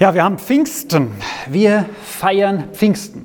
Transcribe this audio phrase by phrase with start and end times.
[0.00, 1.10] Ja, wir haben Pfingsten.
[1.48, 3.24] Wir feiern Pfingsten.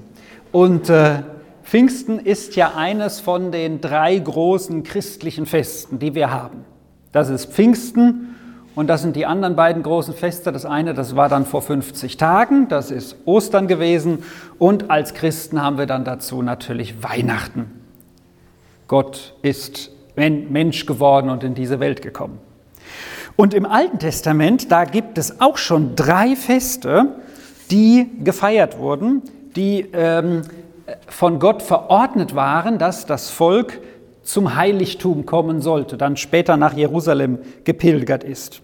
[0.52, 1.20] Und äh,
[1.62, 6.66] Pfingsten ist ja eines von den drei großen christlichen Festen, die wir haben.
[7.12, 8.36] Das ist Pfingsten
[8.74, 10.52] und das sind die anderen beiden großen Feste.
[10.52, 14.24] Das eine, das war dann vor 50 Tagen, das ist Ostern gewesen.
[14.58, 17.70] Und als Christen haben wir dann dazu natürlich Weihnachten.
[18.88, 22.40] Gott ist Mensch geworden und in diese Welt gekommen.
[23.36, 27.16] Und im Alten Testament, da gibt es auch schon drei Feste,
[27.72, 29.24] die gefeiert wurden,
[29.56, 30.44] die ähm,
[31.08, 33.80] von Gott verordnet waren, dass das Volk
[34.22, 38.62] zum Heiligtum kommen sollte, dann später nach Jerusalem gepilgert ist.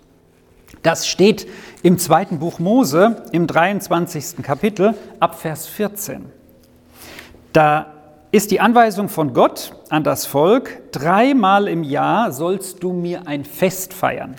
[0.83, 1.47] Das steht
[1.83, 4.43] im zweiten Buch Mose im 23.
[4.43, 6.25] Kapitel ab Vers 14.
[7.51, 7.87] Da
[8.31, 13.43] ist die Anweisung von Gott an das Volk, dreimal im Jahr sollst du mir ein
[13.43, 14.35] Fest feiern.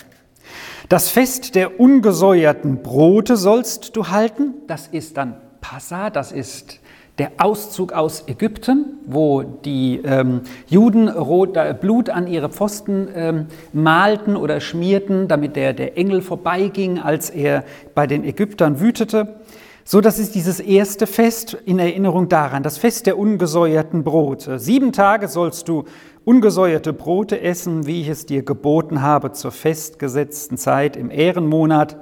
[0.90, 4.54] Das Fest der ungesäuerten Brote sollst du halten.
[4.66, 6.80] Das ist dann Passa, das ist
[7.18, 13.46] der Auszug aus Ägypten, wo die ähm, Juden rot, äh, Blut an ihre Pfosten ähm,
[13.72, 17.62] malten oder schmierten, damit der, der Engel vorbeiging, als er
[17.94, 19.36] bei den Ägyptern wütete.
[19.84, 24.58] So, das ist dieses erste Fest in Erinnerung daran, das Fest der ungesäuerten Brote.
[24.58, 25.84] Sieben Tage sollst du
[26.24, 31.96] ungesäuerte Brote essen, wie ich es dir geboten habe zur festgesetzten Zeit im Ehrenmonat,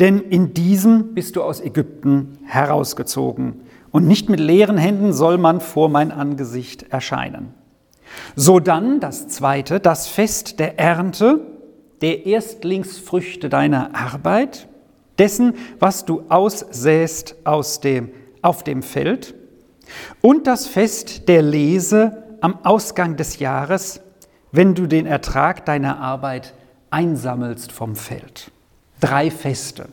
[0.00, 5.60] denn in diesem bist du aus Ägypten herausgezogen, und nicht mit leeren Händen soll man
[5.60, 7.54] vor mein Angesicht erscheinen.
[8.36, 11.40] So dann das zweite, das Fest der Ernte,
[12.02, 14.68] der Erstlingsfrüchte deiner Arbeit,
[15.18, 18.10] dessen, was du aussäst aus dem,
[18.42, 19.34] auf dem Feld,
[20.20, 24.00] und das Fest der Lese am Ausgang des Jahres,
[24.52, 26.54] wenn du den Ertrag deiner Arbeit
[26.90, 28.50] einsammelst vom Feld.
[29.00, 29.88] Drei Feste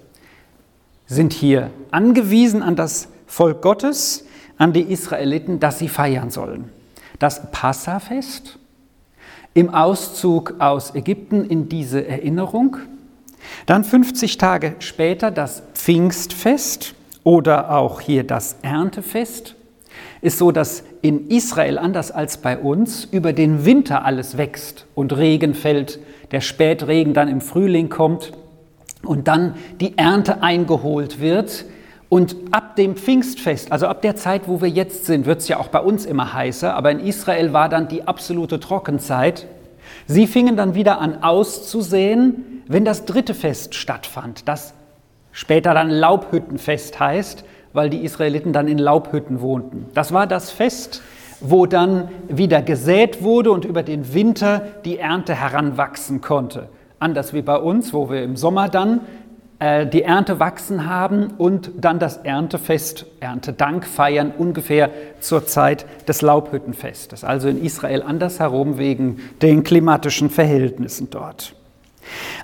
[1.07, 4.25] sind hier angewiesen an das Volk Gottes,
[4.57, 6.71] an die Israeliten, dass sie feiern sollen.
[7.19, 8.57] Das Passafest
[9.53, 12.77] im Auszug aus Ägypten in diese Erinnerung.
[13.65, 16.93] Dann 50 Tage später das Pfingstfest
[17.23, 19.55] oder auch hier das Erntefest
[20.21, 25.15] ist so, dass in Israel, anders als bei uns, über den Winter alles wächst und
[25.15, 25.99] Regen fällt,
[26.31, 28.31] der Spätregen dann im Frühling kommt
[29.03, 31.65] und dann die Ernte eingeholt wird.
[32.09, 35.59] Und ab dem Pfingstfest, also ab der Zeit, wo wir jetzt sind, wird es ja
[35.59, 39.45] auch bei uns immer heißer, aber in Israel war dann die absolute Trockenzeit.
[40.07, 44.73] Sie fingen dann wieder an auszusehen, wenn das dritte Fest stattfand, das
[45.31, 49.85] später dann Laubhüttenfest heißt weil die Israeliten dann in Laubhütten wohnten.
[49.93, 51.01] Das war das Fest,
[51.41, 56.69] wo dann wieder gesät wurde und über den Winter die Ernte heranwachsen konnte.
[56.99, 59.01] Anders wie bei uns, wo wir im Sommer dann
[59.59, 66.21] äh, die Ernte wachsen haben und dann das Erntefest, Erntedank feiern, ungefähr zur Zeit des
[66.21, 67.23] Laubhüttenfestes.
[67.23, 71.55] Also in Israel andersherum wegen den klimatischen Verhältnissen dort.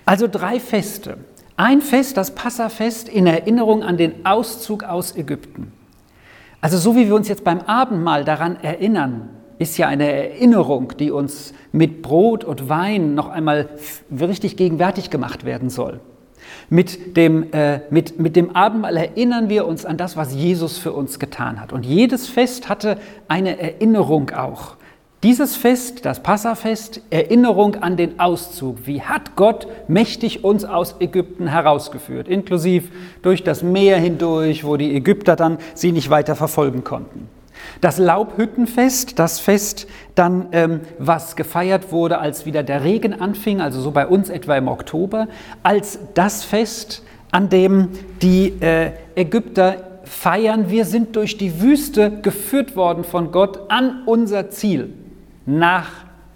[0.05, 1.17] Also drei Feste.
[1.57, 5.71] Ein Fest, das Passafest, in Erinnerung an den Auszug aus Ägypten.
[6.61, 11.11] Also so wie wir uns jetzt beim Abendmahl daran erinnern, ist ja eine Erinnerung, die
[11.11, 13.69] uns mit Brot und Wein noch einmal
[14.11, 15.99] richtig gegenwärtig gemacht werden soll.
[16.69, 20.93] Mit dem, äh, mit, mit dem Abendmahl erinnern wir uns an das, was Jesus für
[20.93, 21.73] uns getan hat.
[21.73, 22.97] Und jedes Fest hatte
[23.27, 24.77] eine Erinnerung auch.
[25.23, 28.87] Dieses Fest, das Passafest, Erinnerung an den Auszug.
[28.87, 32.87] Wie hat Gott mächtig uns aus Ägypten herausgeführt, inklusive
[33.21, 37.29] durch das Meer hindurch, wo die Ägypter dann sie nicht weiter verfolgen konnten.
[37.81, 43.79] Das Laubhüttenfest, das Fest dann, ähm, was gefeiert wurde, als wieder der Regen anfing, also
[43.79, 45.27] so bei uns etwa im Oktober,
[45.61, 47.89] als das Fest, an dem
[48.23, 54.49] die äh, Ägypter feiern, wir sind durch die Wüste geführt worden von Gott an unser
[54.49, 54.95] Ziel
[55.45, 55.89] nach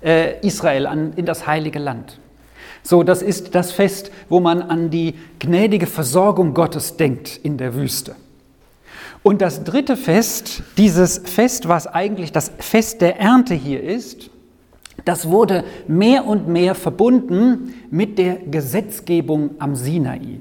[0.03, 2.19] äh, Israel, in das heilige Land.
[2.83, 7.73] So, das ist das Fest, wo man an die gnädige Versorgung Gottes denkt in der
[7.73, 8.15] Wüste.
[9.24, 14.30] Und das dritte Fest, dieses Fest, was eigentlich das Fest der Ernte hier ist,
[15.03, 20.39] das wurde mehr und mehr verbunden mit der Gesetzgebung am Sinai.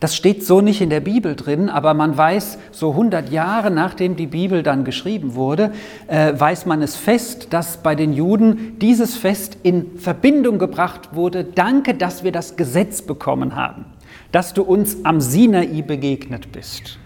[0.00, 4.16] Das steht so nicht in der Bibel drin, aber man weiß, so 100 Jahre nachdem
[4.16, 5.72] die Bibel dann geschrieben wurde,
[6.08, 11.44] äh, weiß man es fest, dass bei den Juden dieses Fest in Verbindung gebracht wurde.
[11.44, 13.84] Danke, dass wir das Gesetz bekommen haben,
[14.32, 16.98] dass du uns am Sinai begegnet bist.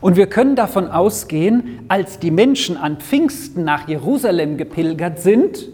[0.00, 5.68] Und wir können davon ausgehen, als die Menschen an Pfingsten nach Jerusalem gepilgert sind,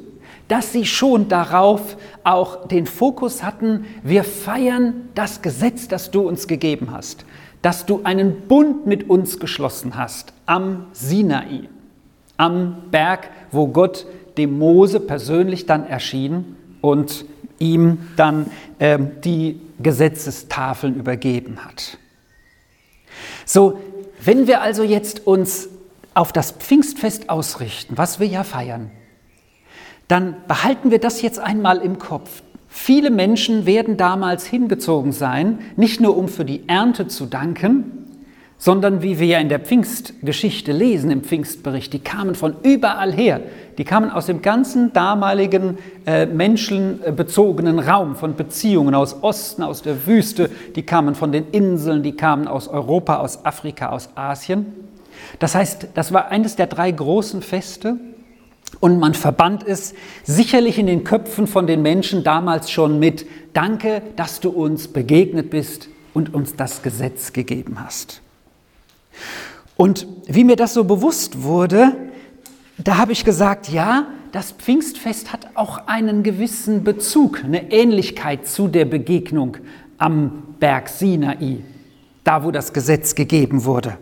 [0.50, 6.49] dass sie schon darauf auch den Fokus hatten, wir feiern das Gesetz, das du uns
[6.49, 7.25] gegeben hast,
[7.62, 11.69] dass du einen Bund mit uns geschlossen hast am Sinai,
[12.37, 14.06] am Berg, wo Gott
[14.38, 17.25] dem Mose persönlich dann erschien und
[17.61, 18.50] ihm dann
[18.81, 21.96] äh, die Gesetzestafeln übergeben hat.
[23.44, 23.79] So,
[24.25, 25.69] wenn wir also jetzt uns
[26.14, 28.91] auf das Pfingstfest ausrichten, was wir ja feiern,
[30.11, 32.43] dann behalten wir das jetzt einmal im Kopf.
[32.69, 38.01] Viele Menschen werden damals hingezogen sein, nicht nur um für die Ernte zu danken,
[38.59, 43.41] sondern wie wir ja in der Pfingstgeschichte lesen, im Pfingstbericht, die kamen von überall her.
[43.79, 50.06] Die kamen aus dem ganzen damaligen äh, menschenbezogenen Raum, von Beziehungen aus Osten, aus der
[50.06, 54.67] Wüste, die kamen von den Inseln, die kamen aus Europa, aus Afrika, aus Asien.
[55.39, 57.97] Das heißt, das war eines der drei großen Feste
[58.78, 59.94] und man verband es
[60.25, 65.50] sicherlich in den Köpfen von den Menschen damals schon mit Danke, dass du uns begegnet
[65.50, 68.22] bist und uns das Gesetz gegeben hast.
[69.76, 71.96] Und wie mir das so bewusst wurde,
[72.78, 78.69] da habe ich gesagt, ja, das Pfingstfest hat auch einen gewissen Bezug, eine Ähnlichkeit zu
[78.69, 79.56] der Begegnung
[79.99, 81.58] am Berg Sinai,
[82.25, 83.99] da wo das Gesetz gegeben wurde.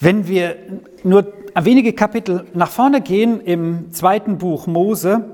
[0.00, 0.56] Wenn wir
[1.04, 5.24] nur wenige Kapitel nach vorne gehen im zweiten Buch Mose,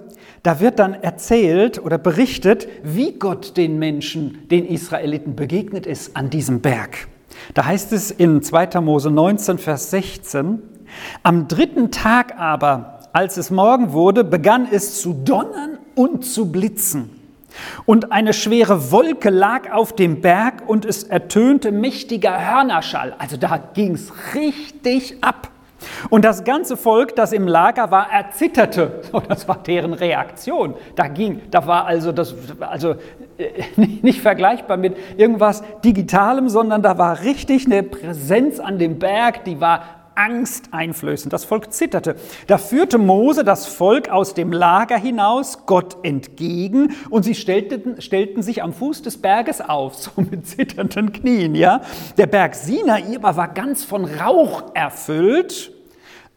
[0.42, 6.30] da wird dann erzählt oder berichtet, wie Gott den Menschen, den Israeliten begegnet ist an
[6.30, 7.08] diesem Berg.
[7.54, 8.80] Da heißt es in 2.
[8.80, 10.62] Mose 19, Vers 16,
[11.22, 17.10] am dritten Tag aber, als es Morgen wurde, begann es zu donnern und zu blitzen.
[17.84, 23.14] Und eine schwere Wolke lag auf dem Berg und es ertönte mächtiger Hörnerschall.
[23.18, 25.50] Also da ging es richtig ab.
[26.10, 29.02] Und das ganze Volk, das im Lager war, erzitterte.
[29.28, 30.74] Das war deren Reaktion.
[30.94, 32.94] Da ging, da war also das, also
[33.38, 39.44] äh, nicht vergleichbar mit irgendwas Digitalem, sondern da war richtig eine Präsenz an dem Berg,
[39.44, 39.82] die war
[40.16, 41.32] angsteinflößend.
[41.32, 42.16] Das Volk zitterte.
[42.46, 48.42] Da führte Mose das Volk aus dem Lager hinaus Gott entgegen und sie stellten, stellten
[48.42, 51.54] sich am Fuß des Berges auf, so mit zitternden Knien.
[51.54, 51.82] Ja?
[52.16, 55.72] Der Berg Sinai aber war ganz von Rauch erfüllt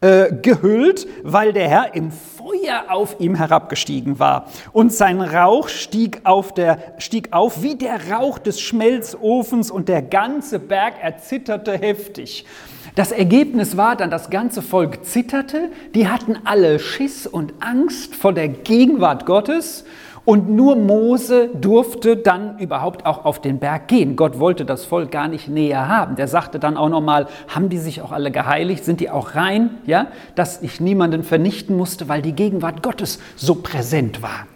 [0.02, 4.46] äh, gehüllt, weil der Herr im Feuer auf ihm herabgestiegen war.
[4.72, 10.00] Und sein Rauch stieg auf, der, stieg auf wie der Rauch des Schmelzofens und der
[10.00, 12.46] ganze Berg erzitterte heftig.
[12.94, 18.32] Das Ergebnis war dann, das ganze Volk zitterte, die hatten alle Schiss und Angst vor
[18.32, 19.84] der Gegenwart Gottes
[20.24, 24.16] und nur Mose durfte dann überhaupt auch auf den Berg gehen.
[24.16, 26.16] Gott wollte das Volk gar nicht näher haben.
[26.16, 28.84] Der sagte dann auch nochmal, haben die sich auch alle geheiligt?
[28.84, 29.70] Sind die auch rein?
[29.86, 34.46] Ja, dass ich niemanden vernichten musste, weil die Gegenwart Gottes so präsent war.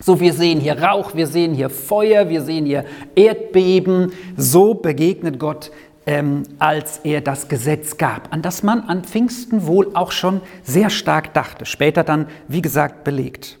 [0.00, 4.12] So, wir sehen hier Rauch, wir sehen hier Feuer, wir sehen hier Erdbeben.
[4.36, 5.70] So begegnet Gott
[6.06, 10.90] ähm, als er das Gesetz gab, an das man an Pfingsten wohl auch schon sehr
[10.90, 13.58] stark dachte, später dann, wie gesagt, belegt.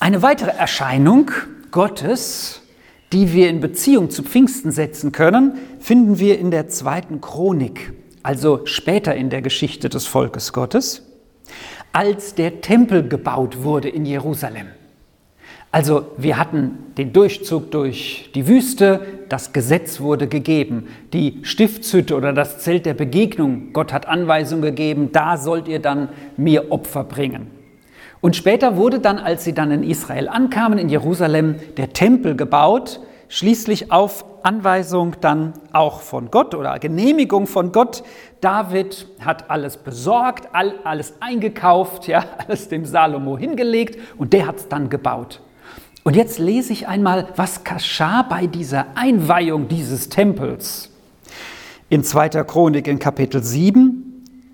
[0.00, 1.32] Eine weitere Erscheinung
[1.72, 2.62] Gottes,
[3.12, 7.92] die wir in Beziehung zu Pfingsten setzen können, finden wir in der zweiten Chronik,
[8.22, 11.02] also später in der Geschichte des Volkes Gottes,
[11.92, 14.68] als der Tempel gebaut wurde in Jerusalem.
[15.72, 22.32] Also wir hatten den Durchzug durch die Wüste, das Gesetz wurde gegeben, die Stiftshütte oder
[22.32, 27.57] das Zelt der Begegnung, Gott hat Anweisungen gegeben, da sollt ihr dann mir Opfer bringen.
[28.20, 33.00] Und später wurde dann, als sie dann in Israel ankamen, in Jerusalem, der Tempel gebaut,
[33.28, 38.02] schließlich auf Anweisung dann auch von Gott oder Genehmigung von Gott.
[38.40, 44.68] David hat alles besorgt, alles eingekauft, ja, alles dem Salomo hingelegt und der hat es
[44.68, 45.40] dann gebaut.
[46.04, 50.90] Und jetzt lese ich einmal, was geschah bei dieser Einweihung dieses Tempels.
[51.90, 52.30] In 2.
[52.44, 54.07] Chronik in Kapitel 7.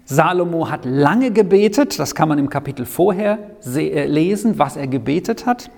[0.04, 5.46] Salomo hat lange gebetet, das kann man im Kapitel vorher äh, lesen, was er gebetet
[5.46, 5.70] hat.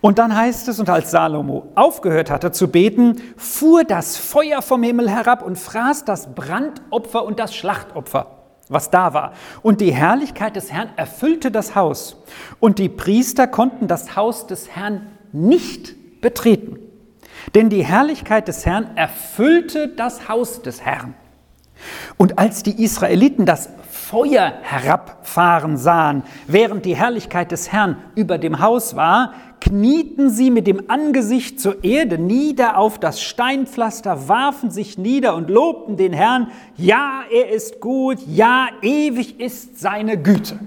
[0.00, 4.82] Und dann heißt es, und als Salomo aufgehört hatte zu beten, fuhr das Feuer vom
[4.82, 8.38] Himmel herab und fraß das Brandopfer und das Schlachtopfer
[8.70, 9.32] was da war.
[9.62, 12.22] Und die Herrlichkeit des Herrn erfüllte das Haus.
[12.60, 16.78] Und die Priester konnten das Haus des Herrn nicht betreten.
[17.54, 21.14] Denn die Herrlichkeit des Herrn erfüllte das Haus des Herrn.
[22.16, 28.60] Und als die Israeliten das Feuer herabfahren sahen, während die Herrlichkeit des Herrn über dem
[28.60, 34.98] Haus war, knieten sie mit dem Angesicht zur Erde nieder auf das Steinpflaster, warfen sich
[34.98, 40.58] nieder und lobten den Herrn, ja, er ist gut, ja, ewig ist seine Güte.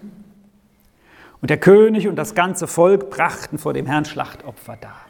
[1.42, 5.02] Und der König und das ganze Volk brachten vor dem Herrn Schlachtopfer dar.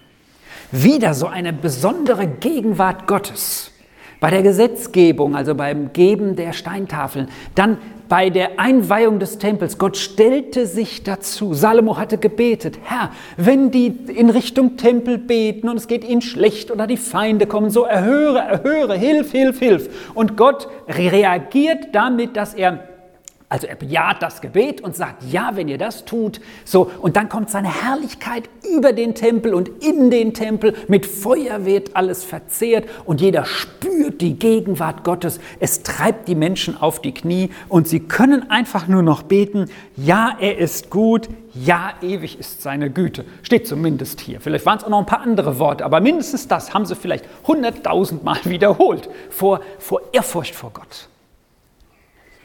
[0.72, 3.71] Wieder so eine besondere Gegenwart Gottes
[4.22, 9.78] bei der Gesetzgebung, also beim Geben der Steintafeln, dann bei der Einweihung des Tempels.
[9.78, 11.54] Gott stellte sich dazu.
[11.56, 16.70] Salomo hatte gebetet, Herr, wenn die in Richtung Tempel beten und es geht ihnen schlecht
[16.70, 20.12] oder die Feinde kommen, so erhöre, erhöre, hilf, hilf, hilf.
[20.14, 22.91] Und Gott reagiert damit, dass er
[23.52, 27.28] also er bejaht das Gebet und sagt, ja, wenn ihr das tut, so, und dann
[27.28, 32.88] kommt seine Herrlichkeit über den Tempel und in den Tempel, mit Feuer wird alles verzehrt
[33.04, 35.42] und jeder spürt die Gegenwart Gottes.
[35.60, 40.34] Es treibt die Menschen auf die Knie und sie können einfach nur noch beten, ja,
[40.40, 43.26] er ist gut, ja, ewig ist seine Güte.
[43.42, 44.40] Steht zumindest hier.
[44.40, 47.26] Vielleicht waren es auch noch ein paar andere Worte, aber mindestens das haben sie vielleicht
[47.46, 51.10] hunderttausendmal wiederholt vor, vor Ehrfurcht vor Gott.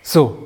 [0.02, 0.36] So,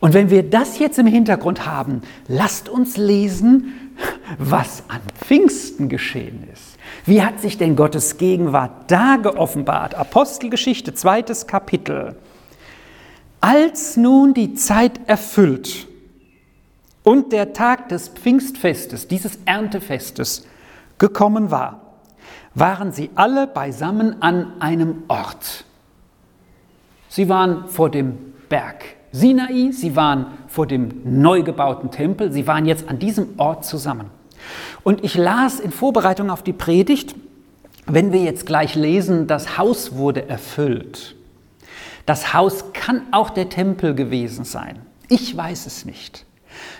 [0.00, 3.94] und wenn wir das jetzt im Hintergrund haben, lasst uns lesen,
[4.38, 6.76] was an Pfingsten geschehen ist.
[7.06, 9.94] Wie hat sich denn Gottes Gegenwart da geoffenbart?
[9.94, 12.16] Apostelgeschichte, zweites Kapitel.
[13.40, 15.86] Als nun die Zeit erfüllt
[17.02, 20.46] und der Tag des Pfingstfestes, dieses Erntefestes,
[20.98, 21.80] gekommen war,
[22.54, 25.64] waren sie alle beisammen an einem Ort.
[27.08, 28.84] Sie waren vor dem Berg
[29.18, 34.10] Sinai, sie waren vor dem neu gebauten Tempel, sie waren jetzt an diesem Ort zusammen.
[34.84, 37.14] Und ich las in Vorbereitung auf die Predigt,
[37.86, 41.16] wenn wir jetzt gleich lesen, das Haus wurde erfüllt.
[42.04, 44.80] Das Haus kann auch der Tempel gewesen sein.
[45.08, 46.26] Ich weiß es nicht.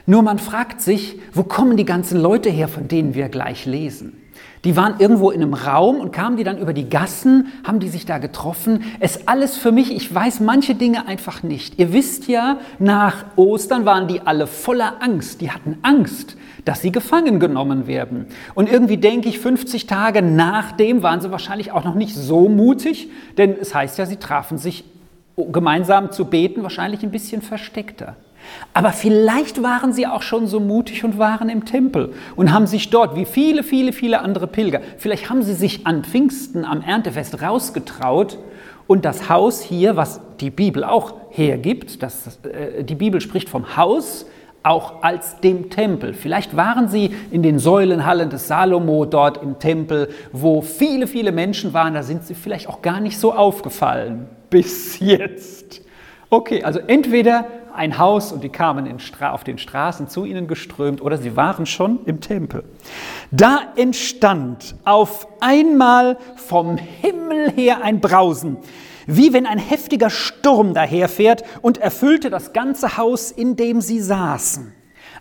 [0.05, 4.21] Nur man fragt sich, wo kommen die ganzen Leute her, von denen wir gleich lesen?
[4.65, 7.89] Die waren irgendwo in einem Raum und kamen die dann über die Gassen, haben die
[7.89, 8.83] sich da getroffen.
[8.99, 11.79] Es alles für mich, ich weiß manche Dinge einfach nicht.
[11.79, 15.41] Ihr wisst ja, nach Ostern waren die alle voller Angst.
[15.41, 18.27] Die hatten Angst, dass sie gefangen genommen werden.
[18.55, 23.09] Und irgendwie denke ich, 50 Tage nachdem waren sie wahrscheinlich auch noch nicht so mutig,
[23.39, 24.85] denn es heißt ja, sie trafen sich
[25.37, 28.17] gemeinsam zu beten, wahrscheinlich ein bisschen versteckter.
[28.75, 32.91] Aber vielleicht waren sie auch schon so mutig und waren im Tempel und haben sich
[32.91, 37.43] dort, wie viele, viele, viele andere Pilger, vielleicht haben sie sich an Pfingsten, am Erntefest
[37.43, 38.39] rausgetraut
[38.87, 43.77] und das Haus hier, was die Bibel auch hergibt, das, äh, die Bibel spricht vom
[43.77, 44.27] Haus,
[44.63, 46.13] auch als dem Tempel.
[46.13, 51.73] Vielleicht waren sie in den Säulenhallen des Salomo dort im Tempel, wo viele, viele Menschen
[51.73, 55.83] waren, da sind sie vielleicht auch gar nicht so aufgefallen bis jetzt.
[56.31, 61.19] Okay, also entweder ein Haus und die kamen auf den Straßen zu ihnen geströmt oder
[61.19, 62.65] sie waren schon im Tempel.
[63.31, 68.57] Da entstand auf einmal vom Himmel her ein Brausen,
[69.07, 74.73] wie wenn ein heftiger Sturm daherfährt und erfüllte das ganze Haus, in dem sie saßen.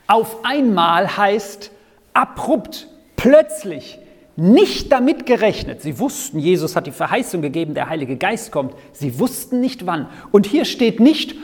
[0.08, 1.72] Auf einmal heißt
[2.14, 4.00] abrupt, plötzlich,
[4.38, 5.82] nicht damit gerechnet.
[5.82, 8.74] Sie wussten, Jesus hat die Verheißung gegeben, der Heilige Geist kommt.
[8.92, 10.08] Sie wussten nicht wann.
[10.32, 11.36] Und hier steht nicht,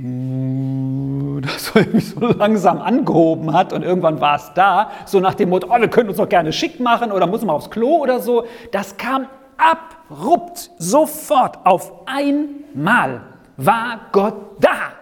[0.00, 5.48] das so irgendwie so langsam angehoben hat und irgendwann war es da, so nach dem
[5.48, 8.20] Motto, oh, wir können uns doch gerne schick machen oder muss man aufs Klo oder
[8.20, 8.44] so.
[8.70, 9.26] Das kam
[9.56, 13.22] abrupt, sofort, auf einmal
[13.56, 14.92] war Gott da.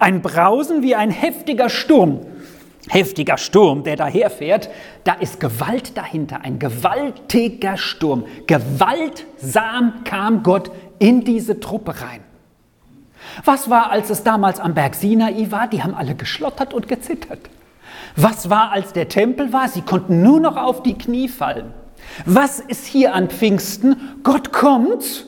[0.00, 2.26] Ein Brausen wie ein heftiger Sturm,
[2.88, 4.70] heftiger Sturm, der daherfährt,
[5.04, 8.24] da ist Gewalt dahinter, ein gewaltiger Sturm.
[8.48, 12.24] Gewaltsam kam Gott in diese Truppe rein.
[13.44, 15.68] Was war, als es damals am Berg Sinai war?
[15.68, 17.40] Die haben alle geschlottert und gezittert.
[18.16, 19.68] Was war, als der Tempel war?
[19.68, 21.72] Sie konnten nur noch auf die Knie fallen.
[22.24, 24.20] Was ist hier an Pfingsten?
[24.22, 25.26] Gott kommt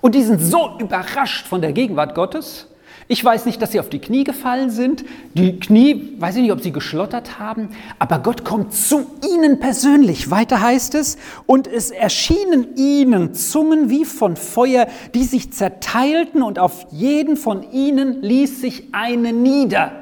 [0.00, 2.68] und die sind so überrascht von der Gegenwart Gottes,
[3.06, 5.04] ich weiß nicht, dass sie auf die Knie gefallen sind.
[5.34, 7.68] Die Knie, weiß ich nicht, ob sie geschlottert haben,
[7.98, 10.30] aber Gott kommt zu ihnen persönlich.
[10.30, 16.58] Weiter heißt es, und es erschienen ihnen Zungen wie von Feuer, die sich zerteilten, und
[16.58, 19.92] auf jeden von ihnen ließ sich eine nieder.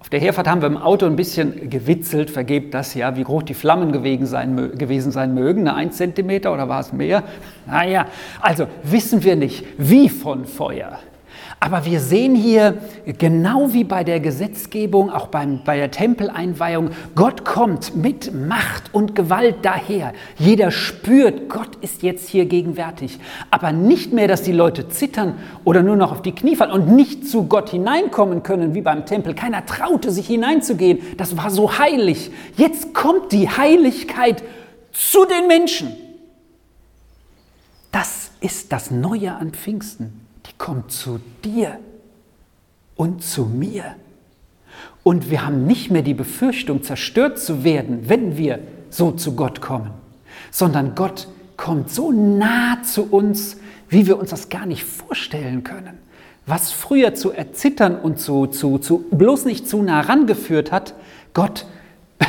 [0.00, 3.44] Auf der Herfahrt haben wir im Auto ein bisschen gewitzelt, vergebt das ja, wie groß
[3.46, 7.22] die Flammen gewesen sein, gewesen sein mögen, ein Zentimeter oder war es mehr?
[7.66, 8.06] Naja,
[8.40, 10.98] also wissen wir nicht, wie von Feuer.
[11.64, 12.76] Aber wir sehen hier,
[13.16, 19.14] genau wie bei der Gesetzgebung, auch beim, bei der Tempeleinweihung, Gott kommt mit Macht und
[19.14, 20.12] Gewalt daher.
[20.36, 23.18] Jeder spürt, Gott ist jetzt hier gegenwärtig.
[23.50, 26.94] Aber nicht mehr, dass die Leute zittern oder nur noch auf die Knie fallen und
[26.94, 29.32] nicht zu Gott hineinkommen können wie beim Tempel.
[29.32, 30.98] Keiner traute sich hineinzugehen.
[31.16, 32.30] Das war so heilig.
[32.58, 34.42] Jetzt kommt die Heiligkeit
[34.92, 35.96] zu den Menschen.
[37.90, 40.23] Das ist das Neue an Pfingsten
[40.54, 41.78] die kommt zu dir.
[42.96, 43.96] und zu mir.
[45.02, 49.60] Und wir haben nicht mehr die Befürchtung, zerstört zu werden, wenn wir so zu Gott
[49.60, 49.90] kommen,
[50.50, 53.56] sondern Gott kommt so nah zu uns,
[53.88, 55.98] wie wir uns das gar nicht vorstellen können.
[56.46, 60.94] Was früher zu erzittern und zu, zu, zu bloß nicht zu nah rangeführt hat,
[61.32, 61.66] Gott,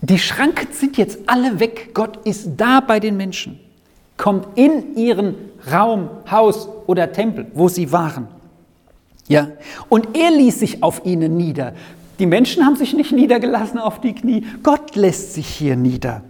[0.00, 1.90] die Schranken sind jetzt alle weg.
[1.94, 3.58] Gott ist da bei den Menschen,
[4.16, 5.34] kommt in ihren
[5.70, 8.28] Raum, Haus oder Tempel, wo sie waren.
[9.28, 9.48] Ja,
[9.88, 11.74] und er ließ sich auf ihnen nieder.
[12.18, 14.46] Die Menschen haben sich nicht niedergelassen auf die Knie.
[14.62, 16.22] Gott lässt sich hier nieder.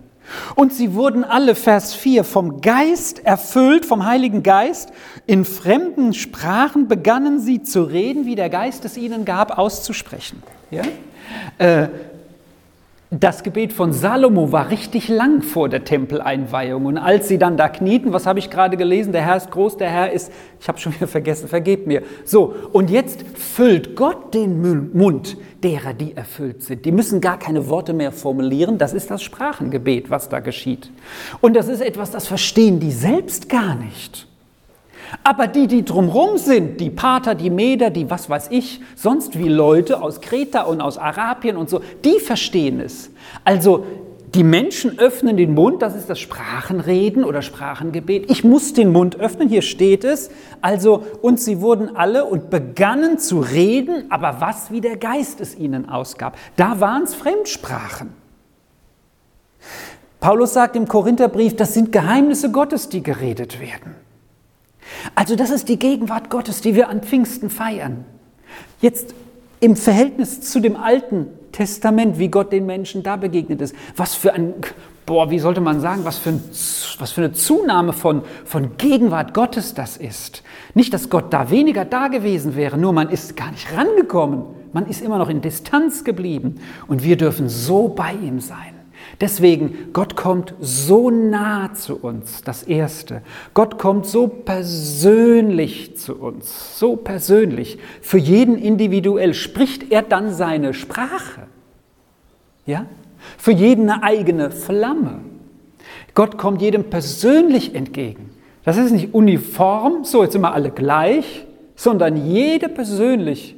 [0.57, 4.93] Und sie wurden alle, Vers 4, vom Geist erfüllt, vom Heiligen Geist.
[5.27, 10.43] In fremden Sprachen begannen sie zu reden, wie der Geist es ihnen gab, auszusprechen.
[10.71, 10.83] Ja?
[11.59, 11.89] Äh,
[13.11, 16.87] das Gebet von Salomo war richtig lang vor der Tempeleinweihung.
[16.87, 19.13] Und als sie dann da knieten, was habe ich gerade gelesen?
[19.13, 22.03] Der Herr ist groß, der Herr ist, ich habe schon wieder vergessen, vergebt mir.
[22.25, 26.85] So, und jetzt füllt Gott den Mund derer, die erfüllt sind.
[26.85, 28.77] Die müssen gar keine Worte mehr formulieren.
[28.77, 30.91] Das ist das Sprachengebet, was da geschieht.
[31.41, 34.27] Und das ist etwas, das verstehen die selbst gar nicht.
[35.25, 39.49] Aber die, die drumherum sind, die Pater, die Meder, die was weiß ich, sonst wie
[39.49, 43.11] Leute aus Kreta und aus Arabien und so, die verstehen es.
[43.45, 43.85] Also
[44.35, 48.31] die Menschen öffnen den Mund, das ist das Sprachenreden oder Sprachengebet.
[48.31, 50.31] Ich muss den Mund öffnen, hier steht es.
[50.61, 55.57] Also, und sie wurden alle und begannen zu reden, aber was wie der Geist es
[55.57, 56.37] ihnen ausgab.
[56.57, 58.11] Da waren es Fremdsprachen.
[60.21, 63.95] Paulus sagt im Korintherbrief, das sind Geheimnisse Gottes, die geredet werden.
[65.15, 68.05] Also das ist die Gegenwart Gottes, die wir an Pfingsten feiern.
[68.81, 69.15] Jetzt
[69.61, 73.75] im Verhältnis zu dem Alten Testament, wie Gott den Menschen da begegnet ist.
[73.97, 74.53] Was für ein,
[75.07, 76.41] boah, wie sollte man sagen, was für, ein,
[76.99, 80.43] was für eine Zunahme von, von Gegenwart Gottes das ist.
[80.75, 84.45] Nicht, dass Gott da weniger da gewesen wäre, nur man ist gar nicht rangekommen.
[84.75, 88.76] Man ist immer noch in Distanz geblieben und wir dürfen so bei ihm sein.
[89.21, 93.23] Deswegen, Gott kommt so nah zu uns, das Erste.
[93.55, 97.79] Gott kommt so persönlich zu uns, so persönlich.
[98.03, 101.47] Für jeden individuell spricht er dann seine Sprache.
[102.67, 102.85] Ja?
[103.39, 105.21] Für jeden eine eigene Flamme.
[106.15, 108.31] Gott kommt jedem persönlich entgegen.
[108.65, 113.55] Das ist nicht uniform, so jetzt sind wir alle gleich, sondern jede persönlich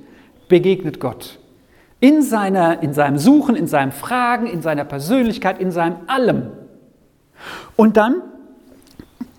[0.49, 1.39] begegnet Gott.
[2.01, 6.51] In, seiner, in seinem Suchen, in seinem Fragen, in seiner Persönlichkeit, in seinem Allem.
[7.77, 8.23] Und dann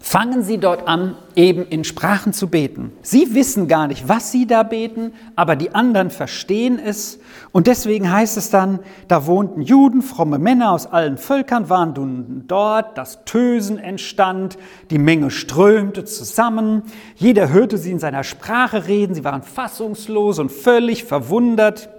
[0.10, 2.92] fangen sie dort an, eben in Sprachen zu beten.
[3.04, 7.20] Sie wissen gar nicht, was sie da beten, aber die anderen verstehen es.
[7.52, 12.98] Und deswegen heißt es dann, da wohnten Juden, fromme Männer aus allen Völkern waren dort,
[12.98, 14.58] das Tösen entstand,
[14.90, 16.84] die Menge strömte zusammen,
[17.16, 21.90] jeder hörte sie in seiner Sprache reden, sie waren fassungslos und völlig verwundert.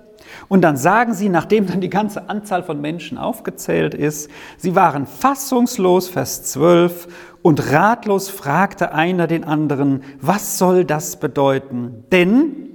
[0.48, 5.06] Und dann sagen sie, nachdem dann die ganze Anzahl von Menschen aufgezählt ist, sie waren
[5.06, 7.08] fassungslos, Vers 12,
[7.42, 12.04] und ratlos fragte einer den anderen, was soll das bedeuten?
[12.12, 12.70] Denn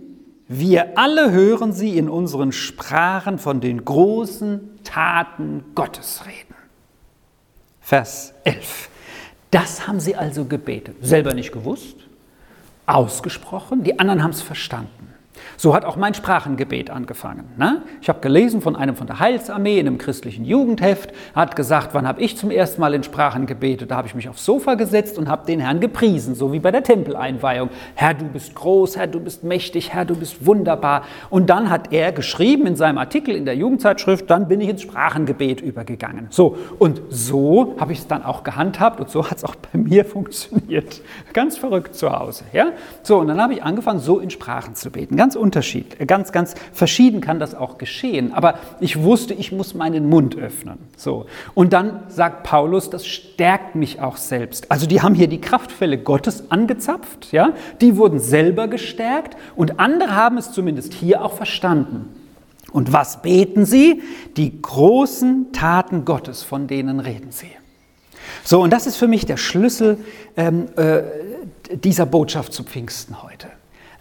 [0.48, 6.56] wir alle hören sie in unseren Sprachen von den großen Taten Gottes reden.
[7.82, 8.90] Vers 11.
[9.52, 10.98] Das haben sie also gebetet.
[11.02, 11.96] Selber nicht gewusst,
[12.86, 15.15] ausgesprochen, die anderen haben es verstanden.
[15.58, 17.46] So hat auch mein Sprachengebet angefangen.
[17.58, 17.84] Ne?
[18.02, 22.08] Ich habe gelesen von einem von der Heilsarmee in einem christlichen Jugendheft, hat gesagt, wann
[22.08, 23.92] habe ich zum ersten Mal in Sprachen gebetet?
[23.92, 26.72] Da habe ich mich aufs Sofa gesetzt und habe den Herrn gepriesen, so wie bei
[26.72, 27.70] der Tempeleinweihung.
[27.96, 31.04] Herr, du bist groß, Herr, du bist mächtig, Herr, du bist wunderbar.
[31.30, 34.82] Und dann hat er geschrieben in seinem Artikel in der Jugendzeitschrift, dann bin ich ins
[34.82, 36.28] Sprachengebet übergegangen.
[36.30, 39.78] So, und so habe ich es dann auch gehandhabt und so hat es auch bei
[39.78, 41.02] mir funktioniert.
[41.34, 42.44] Ganz verrückt zu Hause.
[42.54, 42.72] Ja?
[43.04, 45.16] So, und dann habe ich angefangen, so in Sprachen zu beten.
[45.16, 46.08] Ganz Unterschied.
[46.08, 48.34] Ganz, ganz verschieden kann das auch geschehen.
[48.34, 50.80] Aber ich wusste, ich muss meinen Mund öffnen.
[50.98, 51.28] So.
[51.54, 54.72] Und dann sagt Paulus, das stärkt mich auch selbst.
[54.72, 57.54] Also die haben hier die Kraftfälle Gottes angezapft, ja?
[57.80, 62.10] Die wurden selber gestärkt und andere haben es zumindest hier auch verstanden.
[62.72, 64.02] Und was beten sie?
[64.36, 67.52] Die großen Taten Gottes, von denen reden sie.
[68.44, 70.00] So, und das ist für mich der Schlüssel
[70.36, 71.04] ähm, äh,
[71.78, 73.48] dieser Botschaft zu Pfingsten heute.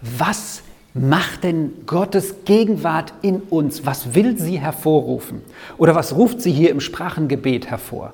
[0.00, 0.62] Was
[0.94, 3.84] macht denn Gottes Gegenwart in uns?
[3.84, 5.42] Was will sie hervorrufen?
[5.76, 8.12] Oder was ruft sie hier im Sprachengebet hervor?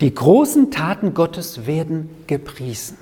[0.00, 2.96] Die großen Taten Gottes werden gepriesen.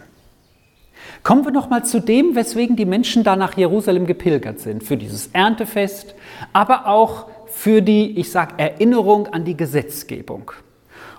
[1.22, 4.96] Kommen wir noch mal zu dem, weswegen die Menschen da nach Jerusalem gepilgert sind, für
[4.96, 6.14] dieses Erntefest,
[6.54, 10.50] aber auch für die, ich sage, Erinnerung an die Gesetzgebung.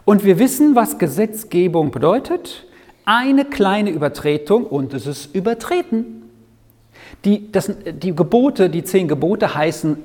[0.04, 2.66] Und wir wissen, was Gesetzgebung bedeutet.
[3.06, 6.17] Eine kleine Übertretung und es ist übertreten.
[7.28, 7.70] Die, das,
[8.02, 9.98] die Gebote, die zehn Gebote heißen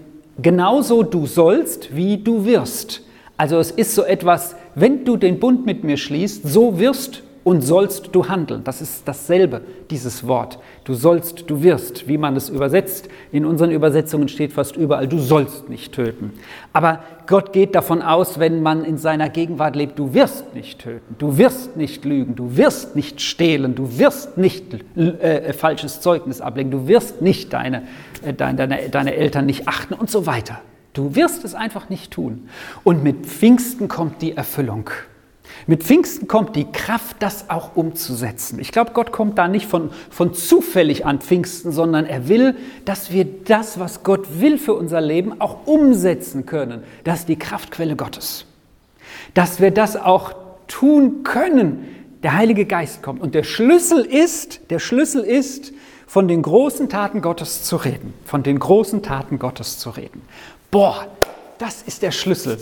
[0.43, 3.03] genauso du sollst, wie du wirst.
[3.37, 7.63] Also es ist so etwas, wenn du den Bund mit mir schließt, so wirst und
[7.63, 8.63] sollst du handeln.
[8.65, 10.59] Das ist dasselbe, dieses Wort.
[10.85, 13.09] Du sollst, du wirst, wie man es übersetzt.
[13.33, 16.33] In unseren Übersetzungen steht fast überall, du sollst nicht töten.
[16.73, 21.17] Aber Gott geht davon aus, wenn man in seiner Gegenwart lebt, du wirst nicht töten,
[21.19, 24.65] du wirst nicht lügen, du wirst nicht stehlen, du wirst nicht
[24.97, 27.83] äh, falsches Zeugnis ablegen, du wirst nicht deine,
[28.23, 30.61] äh, deine, deine Eltern nicht achten und so weiter.
[30.93, 32.49] Du wirst es einfach nicht tun.
[32.85, 34.91] Und mit Pfingsten kommt die Erfüllung.
[35.67, 38.59] Mit Pfingsten kommt die Kraft, das auch umzusetzen.
[38.59, 43.13] Ich glaube, Gott kommt da nicht von, von zufällig an Pfingsten, sondern er will, dass
[43.13, 46.83] wir das, was Gott will für unser Leben, auch umsetzen können.
[47.05, 48.47] Das ist die Kraftquelle Gottes.
[49.35, 50.35] Dass wir das auch
[50.67, 51.89] tun können.
[52.23, 53.21] Der Heilige Geist kommt.
[53.21, 55.73] Und der Schlüssel ist, der Schlüssel ist,
[56.07, 58.15] von den großen Taten Gottes zu reden.
[58.25, 60.23] Von den großen Taten Gottes zu reden.
[60.71, 61.07] Boah,
[61.59, 62.59] das ist der Schlüssel.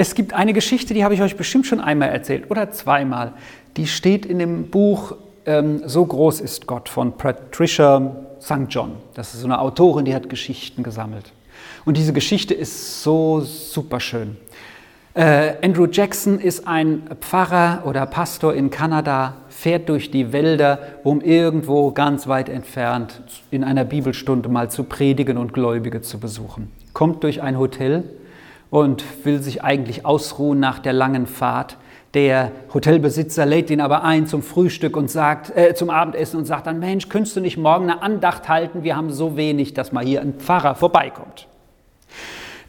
[0.00, 3.32] Es gibt eine Geschichte, die habe ich euch bestimmt schon einmal erzählt oder zweimal.
[3.76, 8.66] Die steht in dem Buch ähm, So groß ist Gott von Patricia St.
[8.68, 8.92] John.
[9.14, 11.32] Das ist so eine Autorin, die hat Geschichten gesammelt.
[11.84, 14.36] Und diese Geschichte ist so super schön.
[15.14, 21.20] Äh, Andrew Jackson ist ein Pfarrer oder Pastor in Kanada, fährt durch die Wälder, um
[21.20, 26.70] irgendwo ganz weit entfernt in einer Bibelstunde mal zu predigen und Gläubige zu besuchen.
[26.92, 28.04] Kommt durch ein Hotel
[28.70, 31.76] und will sich eigentlich ausruhen nach der langen Fahrt.
[32.14, 36.66] Der Hotelbesitzer lädt ihn aber ein zum Frühstück und sagt, äh, zum Abendessen und sagt
[36.66, 38.82] dann, Mensch, könntest du nicht morgen eine Andacht halten?
[38.82, 41.46] Wir haben so wenig, dass mal hier ein Pfarrer vorbeikommt.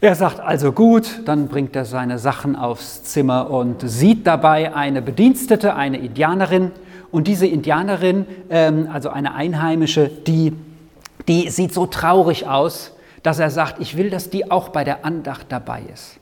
[0.02, 5.02] Er sagt also gut, dann bringt er seine Sachen aufs Zimmer und sieht dabei eine
[5.02, 6.70] Bedienstete, eine Indianerin.
[7.10, 10.54] Und diese Indianerin, ähm, also eine Einheimische, die,
[11.28, 15.04] die sieht so traurig aus, dass er sagt, ich will, dass die auch bei der
[15.04, 16.20] Andacht dabei ist.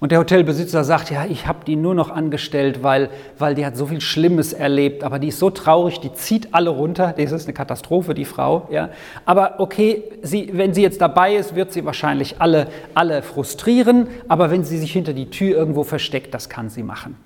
[0.00, 3.76] Und der Hotelbesitzer sagt, ja, ich habe die nur noch angestellt, weil, weil die hat
[3.76, 7.14] so viel Schlimmes erlebt, aber die ist so traurig, die zieht alle runter.
[7.14, 8.66] Das ist eine Katastrophe, die Frau.
[8.70, 8.88] Ja.
[9.26, 14.50] Aber okay, sie, wenn sie jetzt dabei ist, wird sie wahrscheinlich alle, alle frustrieren, aber
[14.50, 17.16] wenn sie sich hinter die Tür irgendwo versteckt, das kann sie machen.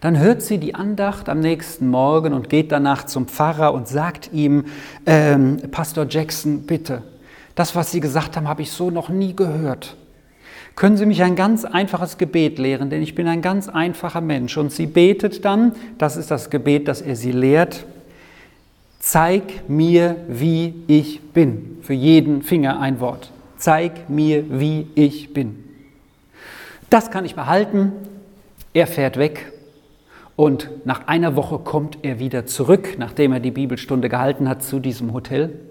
[0.00, 4.30] Dann hört sie die Andacht am nächsten Morgen und geht danach zum Pfarrer und sagt
[4.32, 4.64] ihm,
[5.06, 7.02] ähm, Pastor Jackson, bitte,
[7.58, 9.96] das, was Sie gesagt haben, habe ich so noch nie gehört.
[10.76, 14.56] Können Sie mich ein ganz einfaches Gebet lehren, denn ich bin ein ganz einfacher Mensch.
[14.56, 17.84] Und sie betet dann, das ist das Gebet, das er sie lehrt,
[19.00, 21.78] zeig mir, wie ich bin.
[21.82, 23.32] Für jeden Finger ein Wort.
[23.56, 25.64] Zeig mir, wie ich bin.
[26.90, 27.90] Das kann ich behalten.
[28.72, 29.52] Er fährt weg
[30.36, 34.78] und nach einer Woche kommt er wieder zurück, nachdem er die Bibelstunde gehalten hat, zu
[34.78, 35.67] diesem Hotel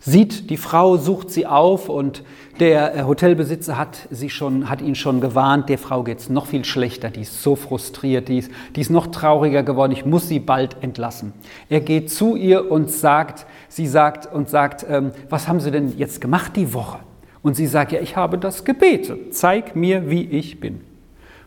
[0.00, 2.22] sieht die Frau, sucht sie auf und
[2.58, 6.46] der äh, Hotelbesitzer hat, sie schon, hat ihn schon gewarnt, der Frau geht es noch
[6.46, 10.28] viel schlechter, die ist so frustriert, die ist, die ist noch trauriger geworden, ich muss
[10.28, 11.32] sie bald entlassen.
[11.68, 15.96] Er geht zu ihr und sagt, sie sagt und sagt, ähm, was haben Sie denn
[15.96, 16.98] jetzt gemacht die Woche?
[17.42, 20.80] Und sie sagt, ja, ich habe das gebetet, zeig mir, wie ich bin.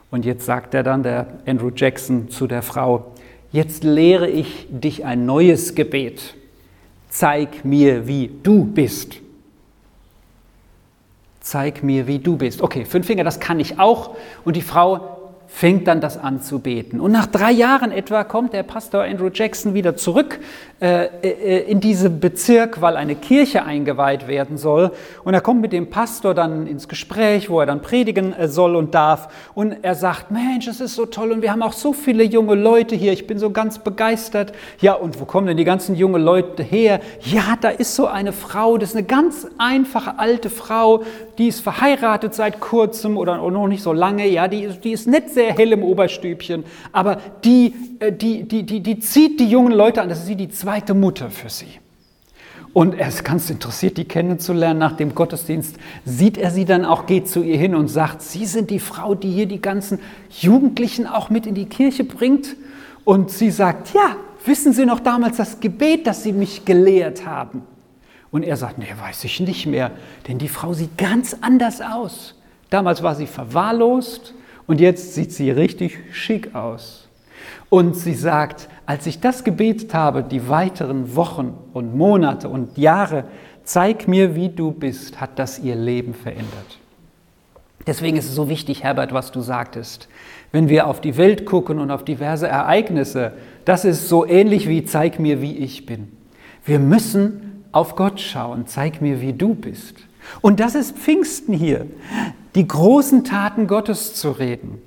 [0.10, 3.14] Und jetzt sagt er dann, der Andrew Jackson, zu der Frau,
[3.52, 6.36] jetzt lehre ich dich ein neues Gebet
[7.14, 9.18] zeig mir, wie du bist.
[11.42, 12.62] Zeig mir, wie du bist.
[12.62, 14.16] Okay, fünf Finger, das kann ich auch.
[14.44, 15.13] Und die Frau
[15.54, 17.00] fängt dann das an zu beten.
[17.00, 20.40] Und nach drei Jahren etwa kommt der Pastor Andrew Jackson wieder zurück
[20.82, 24.92] äh, äh, in diesen Bezirk, weil eine Kirche eingeweiht werden soll.
[25.24, 28.76] Und er kommt mit dem Pastor dann ins Gespräch, wo er dann predigen äh, soll
[28.76, 29.30] und darf.
[29.54, 32.56] Und er sagt, Mensch, es ist so toll und wir haben auch so viele junge
[32.56, 33.14] Leute hier.
[33.14, 34.54] Ich bin so ganz begeistert.
[34.82, 37.00] Ja, und wo kommen denn die ganzen jungen Leute her?
[37.22, 41.04] Ja, da ist so eine Frau, das ist eine ganz einfache alte Frau,
[41.38, 44.28] die ist verheiratet seit kurzem oder noch nicht so lange.
[44.28, 48.64] Ja, die, die ist nicht sehr sehr hell im Oberstübchen, aber die, äh, die, die,
[48.64, 50.10] die, die zieht die jungen Leute an.
[50.10, 51.80] Das ist wie die zweite Mutter für sie.
[52.72, 54.80] Und er ist ganz interessiert, die kennenzulernen.
[54.80, 55.76] Nach dem Gottesdienst
[56.06, 59.14] sieht er sie dann auch, geht zu ihr hin und sagt, Sie sind die Frau,
[59.14, 60.00] die hier die ganzen
[60.32, 62.56] Jugendlichen auch mit in die Kirche bringt.
[63.04, 67.62] Und sie sagt, ja, wissen Sie noch damals das Gebet, das Sie mich gelehrt haben?
[68.32, 69.92] Und er sagt, nee, weiß ich nicht mehr,
[70.28, 72.34] denn die Frau sieht ganz anders aus.
[72.72, 74.34] Damals war sie verwahrlost,
[74.68, 77.08] und jetzt sieht sie richtig schick aus.
[77.70, 83.26] Und sie sagt, als ich das gebetet habe, die weiteren Wochen und Monate und Jahre,
[83.64, 86.80] zeig mir, wie du bist, hat das ihr Leben verändert.
[87.86, 90.08] Deswegen ist es so wichtig, Herbert, was du sagtest.
[90.52, 93.34] Wenn wir auf die Welt gucken und auf diverse Ereignisse,
[93.66, 96.16] das ist so ähnlich wie zeig mir, wie ich bin.
[96.66, 99.96] Wir müssen auf Gott schauen, zeig mir, wie du bist.
[100.42, 101.88] Und das ist Pfingsten hier,
[102.56, 104.82] die großen Taten Gottes zu reden.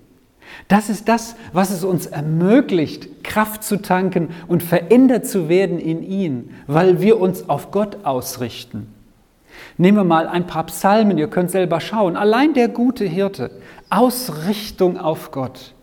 [0.68, 6.02] Das ist das, was es uns ermöglicht, Kraft zu tanken und verändert zu werden in
[6.02, 8.92] ihn, weil wir uns auf Gott ausrichten.
[9.79, 12.16] Nehmen wir mal ein paar Psalmen, ihr könnt selber schauen.
[12.16, 13.50] Allein der gute Hirte,
[13.90, 15.74] Ausrichtung auf Gott.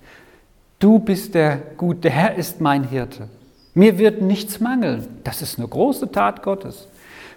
[0.80, 3.30] Du bist der Gute, der Herr ist mein Hirte.
[3.74, 5.08] Mir wird nichts mangeln.
[5.24, 6.88] Das ist eine große Tat Gottes.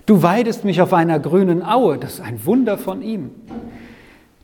[0.05, 1.99] Du weidest mich auf einer grünen Aue.
[1.99, 3.31] Das ist ein Wunder von ihm.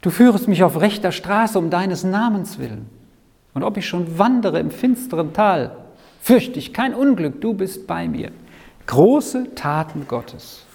[0.03, 2.91] Du führest mich auf rechter Straße um deines Namens willen.
[3.55, 5.77] Und ob ich schon wandere im finsteren Tal,
[6.21, 8.33] fürchte ich kein Unglück, du bist bei mir.
[8.87, 10.67] Große Taten Gottes.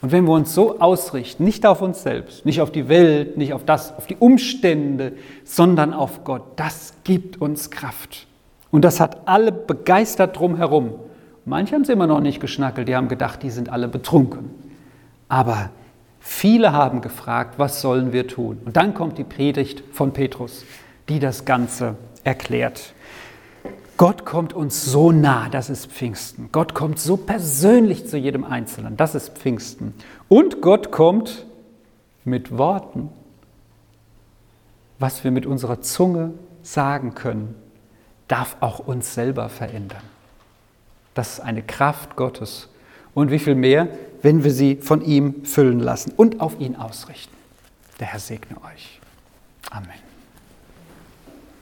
[0.00, 3.52] Und wenn wir uns so ausrichten, nicht auf uns selbst, nicht auf die Welt, nicht
[3.52, 5.12] auf das, auf die Umstände,
[5.44, 8.26] sondern auf Gott, das gibt uns Kraft.
[8.72, 10.94] Und das hat alle begeistert drumherum.
[11.44, 14.50] Manche haben es immer noch nicht geschnackelt, die haben gedacht, die sind alle betrunken.
[15.28, 15.70] Aber
[16.22, 18.60] viele haben gefragt, was sollen wir tun?
[18.64, 20.64] Und dann kommt die Predigt von Petrus,
[21.08, 22.94] die das Ganze erklärt.
[23.96, 26.48] Gott kommt uns so nah, das ist Pfingsten.
[26.50, 29.94] Gott kommt so persönlich zu jedem Einzelnen, das ist Pfingsten.
[30.28, 31.46] Und Gott kommt
[32.24, 33.10] mit Worten,
[34.98, 36.32] was wir mit unserer Zunge
[36.62, 37.54] sagen können,
[38.28, 40.02] darf auch uns selber verändern.
[41.14, 42.68] Das ist eine Kraft Gottes.
[43.14, 43.88] Und wie viel mehr,
[44.22, 47.36] wenn wir sie von ihm füllen lassen und auf ihn ausrichten.
[48.00, 49.00] Der Herr segne euch.
[49.70, 50.11] Amen.